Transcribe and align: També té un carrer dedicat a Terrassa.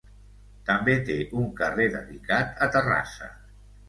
També 0.69 0.95
té 1.09 1.17
un 1.41 1.45
carrer 1.59 1.85
dedicat 1.97 2.57
a 2.67 2.69
Terrassa. 2.77 3.29